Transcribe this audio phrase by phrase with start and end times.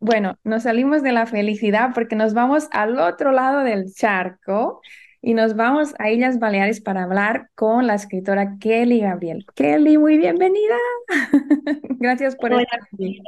[0.00, 4.80] bueno, nos salimos de la felicidad porque nos vamos al otro lado del charco
[5.20, 9.44] y nos vamos a Islas Baleares para hablar con la escritora Kelly Gabriel.
[9.56, 10.76] Kelly, muy bienvenida.
[11.98, 13.20] Gracias por estar aquí.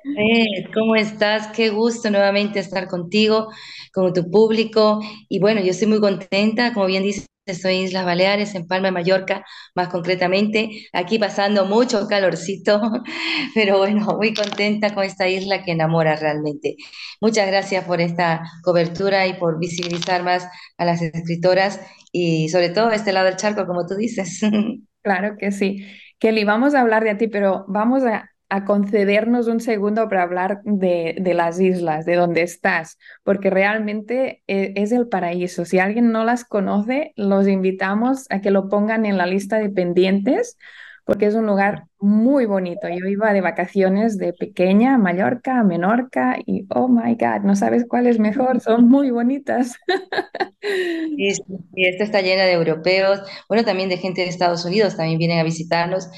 [0.73, 1.49] ¿Cómo estás?
[1.49, 3.49] Qué gusto nuevamente estar contigo,
[3.93, 5.01] con tu público.
[5.29, 8.89] Y bueno, yo estoy muy contenta, como bien dices Estoy en Islas Baleares, en Palma
[8.89, 12.81] de Mallorca, más concretamente, aquí pasando mucho calorcito,
[13.55, 16.77] pero bueno, muy contenta con esta isla que enamora realmente.
[17.21, 20.47] Muchas gracias por esta cobertura y por visibilizar más
[20.79, 21.81] a las escritoras
[22.13, 24.41] y sobre todo este lado del charco, como tú dices.
[25.03, 25.87] Claro que sí.
[26.19, 30.61] Kelly, vamos a hablar de ti, pero vamos a a concedernos un segundo para hablar
[30.65, 35.65] de, las islas, de donde estás, porque realmente e, es, el paraíso.
[35.65, 39.71] Si alguien no las conoce, los invitamos a que lo pongan en la lista de
[39.71, 40.59] pendientes,
[41.05, 42.89] porque es un lugar muy bonito.
[42.89, 47.55] Yo iba de vacaciones de pequeña a Mallorca, a Menorca, y oh my God, no
[47.55, 49.77] sabes cuál es mejor, son muy bonitas.
[50.63, 51.33] Y,
[51.75, 55.39] y esta está llena de europeos, bueno, también de gente de Estados Unidos, también vienen
[55.39, 56.11] a visitarnos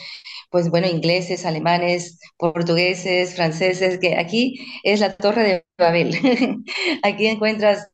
[0.53, 6.15] pues bueno, ingleses, alemanes, portugueses, franceses, que aquí es la torre de Babel.
[7.03, 7.89] aquí encuentras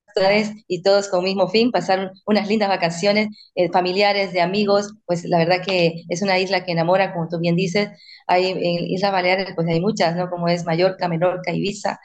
[0.67, 5.39] y todos con mismo fin, pasar unas lindas vacaciones eh, familiares, de amigos, pues la
[5.39, 7.91] verdad que es una isla que enamora, como tú bien dices,
[8.27, 10.29] hay en Islas Baleares, pues hay muchas, ¿no?
[10.29, 12.01] Como es Mallorca, Menorca, Ibiza,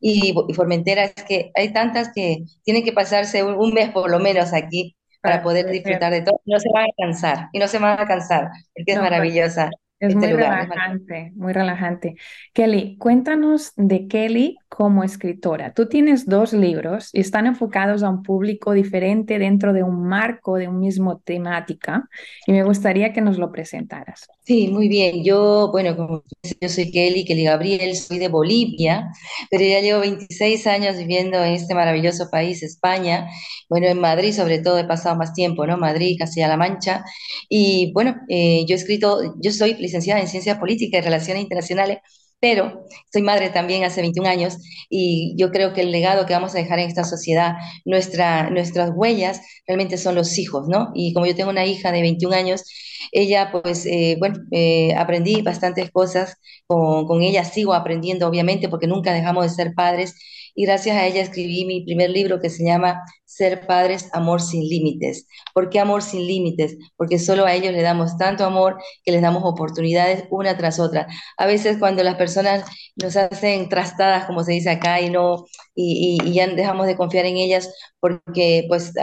[0.00, 4.52] y, Formentera, es que hay tantas que tienen que pasarse un, mes por lo menos
[4.52, 6.40] aquí para poder disfrutar de todo.
[6.46, 9.70] No se van a cansar, y no se van a cansar, porque es maravillosa.
[10.00, 12.14] Es este muy relajante, muy relajante.
[12.52, 15.74] Kelly, cuéntanos de Kelly como escritora.
[15.74, 20.56] Tú tienes dos libros y están enfocados a un público diferente dentro de un marco
[20.56, 22.08] de un mismo temática
[22.46, 24.28] y me gustaría que nos lo presentaras.
[24.44, 25.24] Sí, muy bien.
[25.24, 26.22] Yo, bueno, como
[26.60, 29.10] yo soy Kelly, Kelly Gabriel, soy de Bolivia,
[29.50, 33.28] pero ya llevo 26 años viviendo en este maravilloso país, España.
[33.68, 35.76] Bueno, en Madrid sobre todo he pasado más tiempo, ¿no?
[35.76, 37.04] Madrid, Castilla-La Mancha.
[37.48, 41.98] Y bueno, eh, yo he escrito, yo soy licenciada en Ciencias Políticas y Relaciones Internacionales
[42.40, 46.54] pero soy madre también hace 21 años y yo creo que el legado que vamos
[46.54, 47.54] a dejar en esta sociedad,
[47.84, 50.90] nuestra, nuestras huellas, realmente son los hijos, ¿no?
[50.94, 52.64] Y como yo tengo una hija de 21 años,
[53.12, 59.12] ella, pues, eh, bueno, eh, aprendí bastantes cosas con ella, sigo aprendiendo, obviamente, porque nunca
[59.12, 60.14] dejamos de ser padres
[60.54, 64.62] y gracias a ella escribí mi primer libro que se llama Ser Padres, Amor sin
[64.66, 65.26] Límites.
[65.52, 66.78] ¿Por qué amor sin límites?
[66.96, 71.06] Porque solo a ellos le damos tanto amor que les damos oportunidades una tras otra.
[71.36, 72.64] A veces cuando las personas
[72.96, 75.44] nos hacen trastadas, como se dice acá, y no
[75.74, 78.94] y, ya dejamos de confiar en ellas porque pues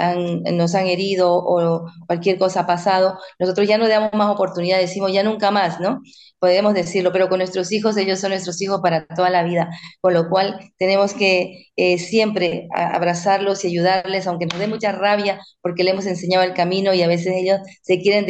[0.52, 5.14] nos han herido o cualquier cosa ha pasado, nosotros ya no damos más oportunidades, decimos
[5.14, 6.02] ya nunca más, ¿no?
[6.40, 9.70] Podemos decirlo, pero con nuestros hijos, ellos son nuestros hijos para toda la vida,
[10.02, 15.40] con lo cual tenemos que eh, siempre abrazarlos y ayudarles, aunque nos dé mucha rabia
[15.62, 18.26] porque le hemos enseñado el camino y a veces ellos se quieren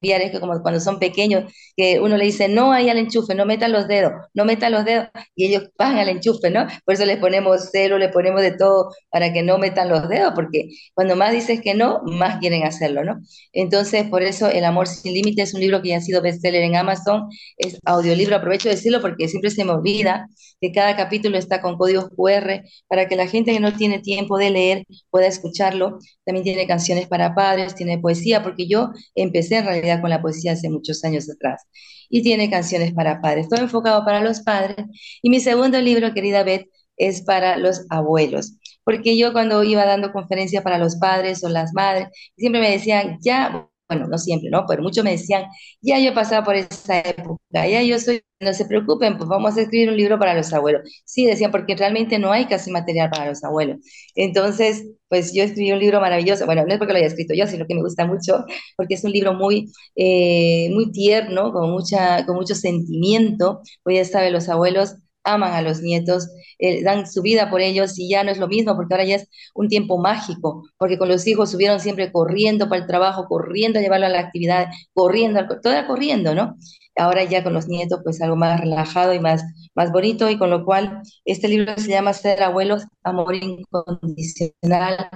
[0.00, 3.46] es que como cuando son pequeños, que uno le dice, no hay al enchufe, no
[3.46, 6.66] metan los dedos, no metan los dedos, y ellos van al enchufe, ¿no?
[6.84, 10.32] Por eso les ponemos cero, le ponemos de todo para que no metan los dedos,
[10.34, 13.18] porque cuando más dices que no, más quieren hacerlo, ¿no?
[13.52, 16.62] Entonces, por eso El Amor Sin Límites es un libro que ya ha sido bestseller
[16.62, 20.28] en Amazon, es audiolibro, aprovecho de decirlo porque siempre se me olvida
[20.60, 24.38] que cada capítulo está con códigos QR para que la gente que no tiene tiempo
[24.38, 25.98] de leer pueda escucharlo.
[26.24, 30.52] También tiene canciones para padres, tiene poesía, porque yo empecé en realidad con la poesía
[30.52, 31.62] hace muchos años atrás.
[32.08, 34.76] Y tiene canciones para padres, todo enfocado para los padres.
[35.22, 38.54] Y mi segundo libro, querida Beth, es para los abuelos.
[38.84, 43.18] Porque yo cuando iba dando conferencias para los padres o las madres, siempre me decían,
[43.22, 44.64] ya bueno, no siempre, ¿no?
[44.68, 45.44] Pero muchos me decían,
[45.80, 49.62] ya yo he por esa época, ya yo soy, no se preocupen, pues vamos a
[49.62, 50.82] escribir un libro para los abuelos.
[51.04, 53.78] Sí, decían, porque realmente no hay casi material para los abuelos.
[54.14, 57.46] Entonces, pues yo escribí un libro maravilloso, bueno, no es porque lo haya escrito yo,
[57.46, 58.44] sino que me gusta mucho,
[58.76, 64.04] porque es un libro muy, eh, muy tierno, con, mucha, con mucho sentimiento, pues ya
[64.04, 64.96] saben, los abuelos
[65.34, 66.28] aman a los nietos,
[66.58, 69.16] eh, dan su vida por ellos y ya no es lo mismo porque ahora ya
[69.16, 73.78] es un tiempo mágico, porque con los hijos subieron siempre corriendo para el trabajo, corriendo
[73.78, 76.56] a llevarlo a la actividad, corriendo, todo corriendo, ¿no?
[76.96, 79.42] Ahora ya con los nietos pues algo más relajado y más,
[79.74, 85.08] más bonito y con lo cual este libro se llama Ser abuelos, amor incondicional,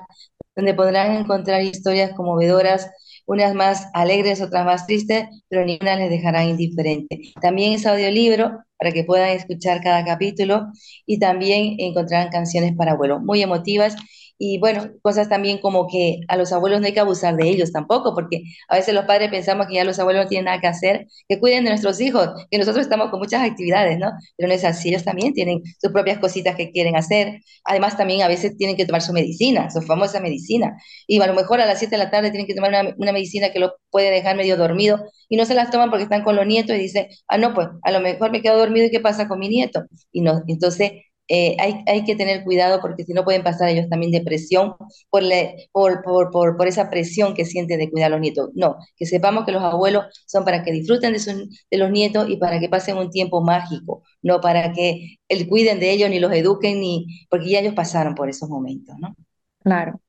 [0.56, 2.90] donde podrán encontrar historias conmovedoras
[3.26, 7.20] unas más alegres, otras más tristes, pero ninguna les dejará indiferente.
[7.40, 10.66] También es audiolibro para que puedan escuchar cada capítulo
[11.06, 13.96] y también encontrarán canciones para abuelos muy emotivas
[14.44, 17.71] y bueno, cosas también como que a los abuelos no hay que abusar de ellos
[17.71, 20.67] tampoco, porque a veces los padres pensamos que ya los abuelos no tienen nada que
[20.67, 24.11] hacer, que cuiden de nuestros hijos, que nosotros estamos con muchas actividades, ¿no?
[24.37, 27.41] Pero no es así, ellos también tienen sus propias cositas que quieren hacer.
[27.65, 30.77] Además, también a veces tienen que tomar su medicina, su famosa medicina.
[31.06, 33.12] Y a lo mejor a las 7 de la tarde tienen que tomar una, una
[33.12, 36.35] medicina que lo puede dejar medio dormido y no se las toman porque están con
[36.35, 38.99] los nietos y dicen, ah, no, pues a lo mejor me quedo dormido y qué
[38.99, 39.85] pasa con mi nieto.
[40.11, 40.91] Y no, entonces
[41.28, 44.74] eh, hay, hay, que tener cuidado porque si no pueden pasar ellos también depresión
[45.08, 45.22] por,
[45.72, 48.50] por, por, por, por esa presión que sienten de cuidar a los nietos.
[48.54, 52.36] No, que sepamos que los abuelos son para que disfruten de, de los nietos y
[52.36, 56.32] para que pasen un tiempo mágico, no para que el, cuiden de ellos ni los
[56.32, 59.14] eduquen, ni porque ya ellos pasaron por esos momentos, ¿no?
[59.60, 60.00] Claro.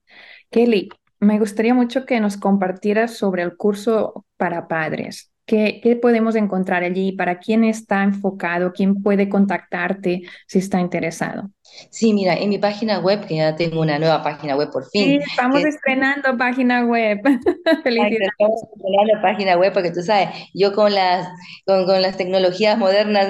[0.50, 0.90] Kelly,
[1.20, 5.33] me gustaría mucho que nos compartieras sobre el curso para padres.
[5.46, 7.12] ¿Qué, podemos encontrar allí?
[7.14, 8.72] ¿Para quién está enfocado?
[8.72, 11.52] ¿Quién puede contactarte si está interesado?
[11.90, 15.04] Sí, mira, en mi página web, que ya tengo una nueva página web por fin.
[15.06, 17.20] Sí, estamos estrenando página web.
[17.84, 18.30] Felicidades.
[18.32, 21.28] Estamos estrenando página web porque tú sabes, yo con las,
[21.66, 23.28] con, con las tecnologías modernas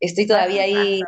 [0.00, 1.00] estoy todavía ahí,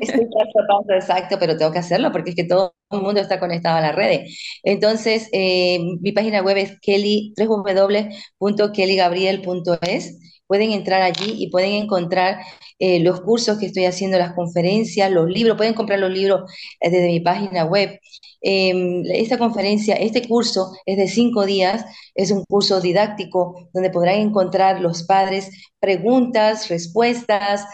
[0.00, 3.20] estoy paso a paso exacto, pero tengo que hacerlo porque es que todo el mundo
[3.20, 4.38] está conectado a las redes.
[4.62, 10.18] Entonces, eh, mi página web es kelly, www.kellygabriel.es.
[10.50, 12.40] Pueden entrar allí y pueden encontrar
[12.80, 15.56] eh, los cursos que estoy haciendo, las conferencias, los libros.
[15.56, 16.50] Pueden comprar los libros
[16.80, 18.00] eh, desde mi página web.
[18.40, 21.84] Em, esta conferencia, este curso es de cinco días,
[22.16, 27.64] es un curso didáctico donde podrán encontrar los padres preguntas, respuestas,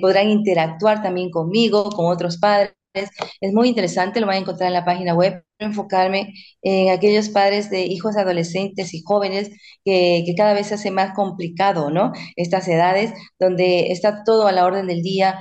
[0.00, 4.74] podrán interactuar también conmigo, con otros padres es muy interesante, lo van a encontrar en
[4.74, 5.44] la página web.
[5.58, 9.50] Enfocarme en aquellos padres de hijos adolescentes y jóvenes
[9.84, 12.12] que, cada vez se hace más complicado, ¿no?
[12.36, 15.40] Estas edades donde está todo a la orden del día,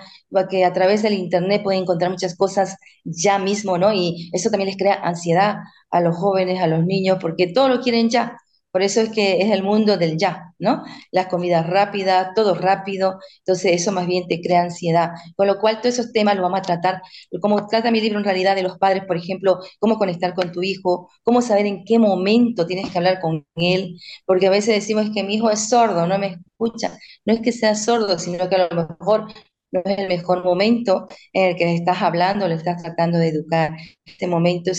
[0.50, 3.94] que a través del Internet pueden encontrar muchas cosas ya mismo, ¿no?
[3.94, 5.58] Y eso también les crea ansiedad
[5.92, 8.38] a los jóvenes, a los niños, porque todo lo quieren ya.
[8.74, 10.84] Por eso es que es el mundo del ya, ¿no?
[11.12, 15.12] Las comidas rápidas, todo rápido, entonces eso más bien te crea ansiedad.
[15.38, 17.02] Con lo cual todos esos temas los vamos a tratar,
[17.42, 20.62] como trata mi libro en realidad de los padres, por ejemplo, cómo conectar con tu
[20.64, 25.10] hijo, cómo saber en qué momento tienes que hablar con él, porque a veces decimos
[25.14, 26.28] que mi hijo es sordo, no me
[26.58, 26.98] escucha.
[27.26, 29.28] No es que sea sordo, sino que a lo mejor
[29.72, 33.30] no es el mejor momento en el que le estás hablando, le estás tratando de
[33.30, 33.72] educar.
[34.06, 34.70] Este momento,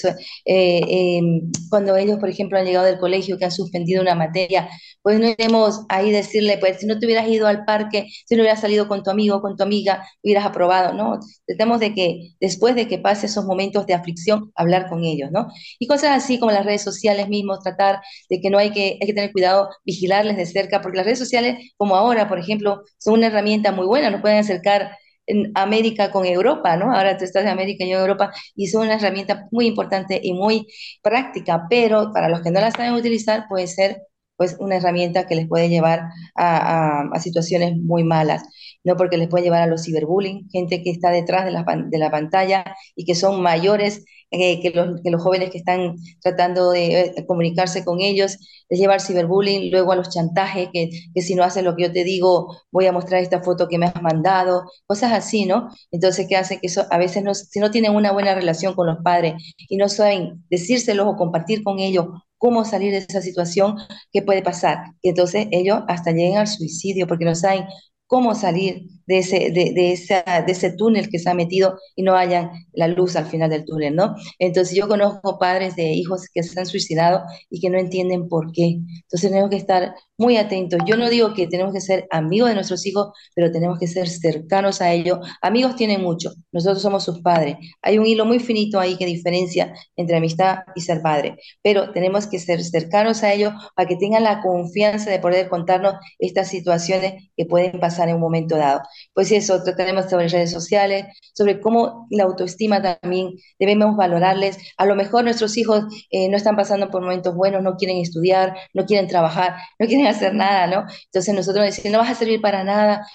[0.44, 0.80] eh,
[1.18, 4.68] em, cuando ellos, por ejemplo, han llegado del colegio, que han suspendido una materia,
[5.00, 8.42] pues no tenemos ahí decirle, pues si no te hubieras ido al parque, si no
[8.42, 11.18] hubieras salido con tu amigo con tu amiga, hubieras aprobado, ¿no?
[11.46, 15.46] Tratamos de que después de que pase esos momentos de aflicción, hablar con ellos, ¿no?
[15.78, 19.06] Y cosas así como las redes sociales mismos, tratar de que no hay que, hay
[19.06, 23.14] que tener cuidado, vigilarles de cerca, porque las redes sociales, como ahora, por ejemplo, son
[23.14, 26.94] una herramienta muy buena, nos pueden acercar en América con Europa, ¿no?
[26.94, 30.20] Ahora tú estás en América y yo en Europa, y son una herramienta muy importante
[30.22, 30.66] y muy
[31.02, 34.02] práctica, pero para los que no la saben utilizar puede ser
[34.36, 36.02] pues una herramienta que les puede llevar
[36.34, 38.42] a, a, situaciones muy malas,
[38.82, 38.96] ¿no?
[38.96, 42.10] Porque les puede llevar a los ciberbullying, gente que está detrás de la, de la
[42.10, 42.64] pantalla
[42.96, 44.04] y que son mayores
[44.34, 48.38] eh, que, los, que, los, jóvenes que están tratando de eh, comunicarse con ellos,
[48.68, 51.84] les lleva al ciberbullying, luego a los chantajes, que, que, si no haces lo que
[51.84, 55.68] yo te digo, voy a mostrar esta foto que me has mandado, cosas así, ¿no?
[55.90, 56.58] Entonces, ¿qué hace?
[56.60, 59.34] Que eso, a veces, no, si no tienen una buena relación con los padres
[59.68, 62.06] y no saben decírselos o compartir con ellos
[62.38, 63.76] cómo salir de esa situación,
[64.12, 64.78] ¿qué puede pasar?
[65.02, 67.64] Y entonces ellos hasta llegan al suicidio porque no saben
[68.06, 69.98] cómo salir de ese, de, de,
[70.46, 73.64] de ese túnel que se ha metido y no hayan la luz al final del
[73.64, 74.14] túnel, ¿no?
[74.38, 78.52] Entonces yo conozco padres de hijos que se han suicidado y que no entienden por
[78.52, 78.78] qué.
[79.02, 80.80] Entonces tenemos que estar muy atentos.
[80.86, 84.08] Yo no digo que tenemos que ser amigos de nuestros hijos, pero tenemos que ser
[84.08, 85.18] cercanos a ellos.
[85.42, 87.56] Amigos tienen mucho, nosotros somos sus padres.
[87.82, 92.26] Hay un hilo muy finito ahí que diferencia entre amistad y ser padre, pero tenemos
[92.26, 97.30] que ser cercanos a ellos para que tengan la confianza de poder contarnos estas situaciones
[97.36, 98.80] que pueden pasar en un momento dado.
[99.12, 104.58] Pues eso, trataremos sobre redes sociales, sobre cómo la autoestima también debemos valorarles.
[104.76, 108.54] A lo mejor nuestros hijos eh, no están pasando por momentos buenos, no quieren estudiar,
[108.74, 110.84] no quieren trabajar, no quieren hacer nada, ¿no?
[111.06, 113.06] Entonces nosotros decimos, no vas a servir para nada,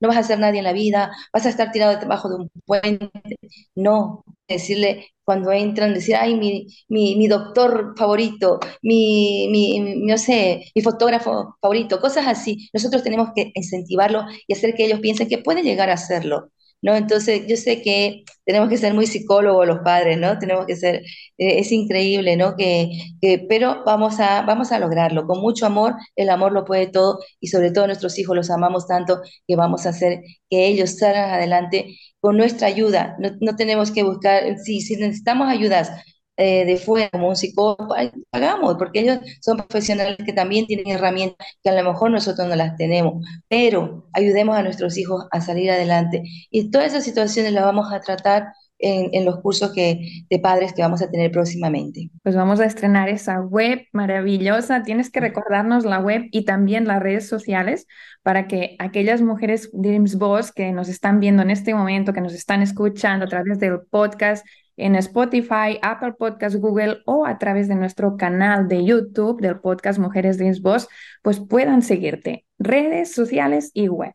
[0.00, 2.50] no vas a ser nadie en la vida, vas a estar tirado debajo de un
[2.66, 3.10] puente.
[3.74, 10.64] No, decirle cuando entran, decir, ay, mi, mi, mi doctor favorito, mi, mi, no sé,
[10.74, 12.68] mi fotógrafo favorito, cosas así.
[12.72, 16.50] Nosotros tenemos que incentivarlo y hacer que ellos piensen que pueden llegar a hacerlo.
[16.82, 16.94] ¿No?
[16.96, 20.38] Entonces, yo sé que tenemos que ser muy psicólogos los padres, ¿no?
[20.38, 20.96] Tenemos que ser,
[21.38, 22.54] eh, es increíble, ¿no?
[22.56, 26.86] Que, que, pero vamos a, vamos a lograrlo, con mucho amor, el amor lo puede
[26.88, 30.20] todo y sobre todo nuestros hijos los amamos tanto que vamos a hacer
[30.50, 33.16] que ellos salgan adelante con nuestra ayuda.
[33.18, 35.90] No, no tenemos que buscar, si, si necesitamos ayudas
[36.40, 37.94] eh, de fuera, como un psicólogo,
[38.30, 42.54] hagamos, porque ellos son profesionales que también tienen herramientas que a lo mejor nosotros no
[42.54, 46.22] las tenemos, pero ayudemos a nuestros hijos a salir adelante.
[46.50, 50.72] Y todas esas situaciones las vamos a tratar en, en, los cursos que, de padres
[50.72, 52.08] que vamos a tener próximamente.
[52.22, 54.84] Pues vamos a estrenar esa web maravillosa.
[54.84, 57.88] Tienes que recordarnos la web y también las redes sociales
[58.22, 62.34] para que aquellas mujeres Dreams Boss que nos están viendo en este momento, que nos
[62.34, 64.46] están escuchando a través del podcast,
[64.78, 69.98] en Spotify, Apple Podcast, Google o a través de nuestro canal de YouTube del podcast
[69.98, 70.88] Mujeres Dreams Boss,
[71.22, 72.46] pues puedan seguirte.
[72.58, 74.14] Redes sociales y web.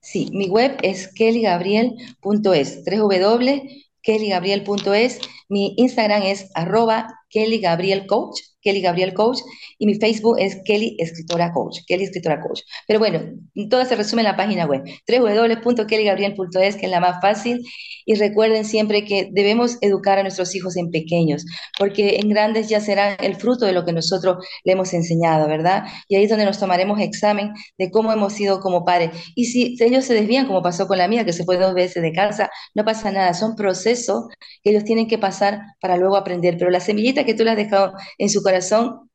[0.00, 5.20] Sí, mi web es kellygabriel.es, www.kellygabriel.es.
[5.48, 9.38] Mi Instagram es arroba kellygabrielcoach Kelly Gabriel Coach,
[9.78, 12.60] y mi Facebook es Kelly Escritora Coach, Kelly Escritora Coach.
[12.86, 13.22] Pero bueno,
[13.68, 17.64] todo se resume en la página web, www.kellygabriel.es, que es la más fácil,
[18.04, 21.44] y recuerden siempre que debemos educar a nuestros hijos en pequeños,
[21.78, 25.84] porque en grandes ya serán el fruto de lo que nosotros le hemos enseñado, ¿verdad?
[26.08, 29.10] Y ahí es donde nos tomaremos examen de cómo hemos sido como padres.
[29.34, 32.02] Y si ellos se desvían, como pasó con la mía, que se fue dos veces
[32.02, 34.24] de casa, no pasa nada, son procesos
[34.62, 37.56] que ellos tienen que pasar para luego aprender, pero la semillita que tú le has
[37.56, 38.42] dejado en su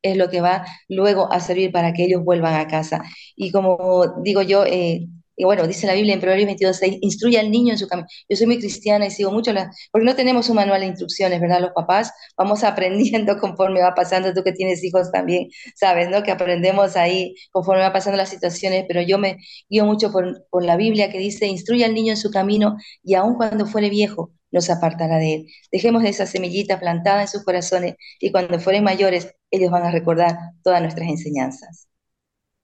[0.02, 3.02] es lo que va luego a servir para que ellos vuelvan a casa.
[3.36, 7.38] Y como digo yo, eh, y bueno, dice la Biblia en Proverbios 22, 6, instruye
[7.38, 8.08] al niño en su camino.
[8.28, 11.40] Yo soy muy cristiana y sigo mucho, la, porque no tenemos un manual de instrucciones,
[11.40, 11.60] ¿verdad?
[11.60, 16.22] Los papás vamos aprendiendo conforme va pasando, tú que tienes hijos también, sabes, ¿no?
[16.22, 19.38] Que aprendemos ahí conforme va pasando las situaciones, pero yo me
[19.68, 23.34] guío mucho por la Biblia que dice, instruye al niño en su camino y aun
[23.36, 25.46] cuando fuere viejo, nos apartará de él.
[25.72, 30.36] Dejemos esa semillita plantada en sus corazones y cuando fueren mayores, ellos van a recordar
[30.62, 31.88] todas nuestras enseñanzas.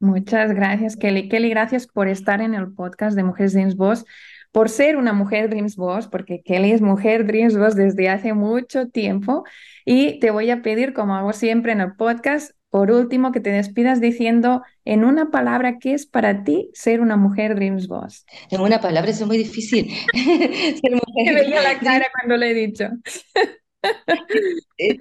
[0.01, 1.29] Muchas gracias, Kelly.
[1.29, 4.05] Kelly, gracias por estar en el podcast de Mujeres Dreams Boss,
[4.51, 8.89] por ser una mujer Dreams Boss, porque Kelly es mujer Dreams Boss desde hace mucho
[8.89, 9.45] tiempo.
[9.85, 13.51] Y te voy a pedir, como hago siempre en el podcast, por último, que te
[13.51, 18.25] despidas diciendo en una palabra qué es para ti ser una mujer Dreams Boss.
[18.51, 19.93] En una palabra es muy difícil.
[20.15, 21.35] ser mujer.
[21.35, 22.87] veía la cara cuando le he dicho.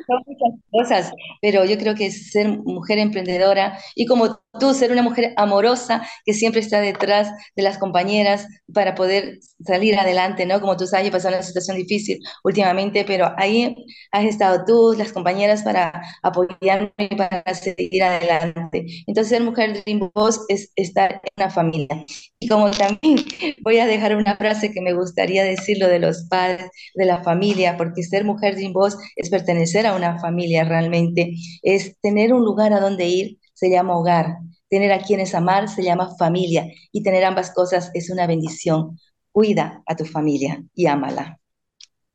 [0.07, 1.11] Son muchas cosas,
[1.41, 6.33] pero yo creo que ser mujer emprendedora y como tú, ser una mujer amorosa que
[6.33, 10.59] siempre está detrás de las compañeras para poder salir adelante, ¿no?
[10.61, 13.75] Como tú sabes, he pasado una situación difícil últimamente, pero ahí
[14.11, 18.85] has estado tú, las compañeras, para apoyarme y para seguir adelante.
[19.07, 22.05] Entonces, ser mujer Dream Boss es estar en una familia.
[22.41, 23.17] Y como también
[23.63, 27.77] voy a dejar una frase que me gustaría decirlo de los padres, de la familia,
[27.77, 32.73] porque ser mujer Dream Boss es pertenecer a una familia realmente, es tener un lugar
[32.73, 34.37] a donde ir, se llama hogar,
[34.69, 38.97] tener a quienes amar se llama familia y tener ambas cosas es una bendición.
[39.31, 41.40] Cuida a tu familia y ámala.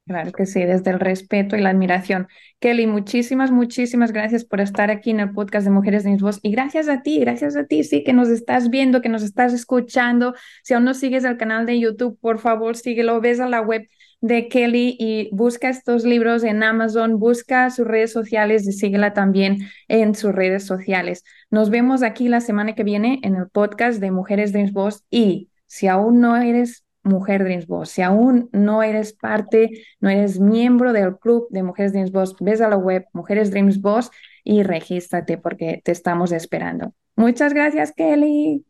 [0.06, 2.28] Claro que sí, desde el respeto y la admiración.
[2.60, 6.38] Kelly, muchísimas, muchísimas gracias por estar aquí en el podcast de Mujeres de Mis Voz.
[6.44, 9.52] Y gracias a ti, gracias a ti, sí, que nos estás viendo, que nos estás
[9.52, 10.34] escuchando.
[10.62, 13.84] Si aún no sigues el canal de YouTube, por favor, síguelo, ves a la web
[14.20, 19.58] de Kelly y busca estos libros en Amazon, busca sus redes sociales y síguela también
[19.88, 21.24] en sus redes sociales.
[21.50, 25.50] Nos vemos aquí la semana que viene en el podcast de Mujeres Dreams Boss y
[25.66, 30.92] si aún no eres Mujer Dreams Boss, si aún no eres parte, no eres miembro
[30.92, 34.10] del club de Mujeres Dreams Boss, ves a la web Mujeres Dreams Boss
[34.42, 36.92] y regístrate porque te estamos esperando.
[37.14, 38.64] Muchas gracias, Kelly.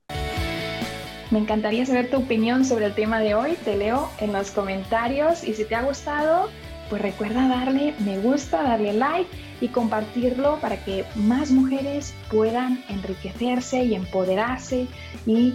[1.30, 3.56] Me encantaría saber tu opinión sobre el tema de hoy.
[3.64, 6.48] Te leo en los comentarios y si te ha gustado,
[6.88, 9.28] pues recuerda darle me gusta, darle like
[9.60, 14.86] y compartirlo para que más mujeres puedan enriquecerse y empoderarse
[15.26, 15.54] y